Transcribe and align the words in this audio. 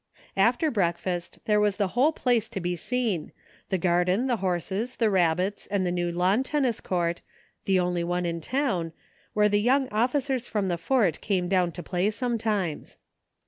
After 0.35 0.71
breakfast 0.71 1.37
there 1.45 1.59
was 1.59 1.77
the 1.77 1.89
whole 1.89 2.11
place 2.11 2.49
to 2.49 2.59
be 2.59 2.75
seen; 2.75 3.31
the 3.69 3.77
garden, 3.77 4.25
the 4.25 4.37
horses, 4.37 4.95
the 4.95 5.11
rabbits, 5.11 5.67
and 5.67 5.85
the 5.85 5.91
new 5.91 6.11
lawn 6.11 6.41
tennis 6.41 6.81
court, 6.81 7.21
the 7.65 7.79
only 7.79 8.03
one 8.03 8.25
in 8.25 8.41
town, 8.41 8.93
where 9.33 9.47
the 9.47 9.61
young 9.61 9.87
officers 9.89 10.47
from 10.47 10.69
the 10.69 10.79
Fort 10.79 11.21
came 11.21 11.47
down 11.47 11.71
to 11.73 11.83
play 11.83 12.09
some 12.09 12.39
times. 12.39 12.97